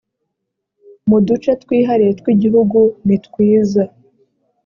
mu 1.09 1.17
duce 1.27 1.51
twihariye 1.61 2.11
tw 2.19 2.27
igihugu 2.35 2.79
nitwiza 3.05 3.83